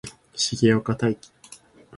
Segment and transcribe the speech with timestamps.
[0.33, 1.17] 重岡大毅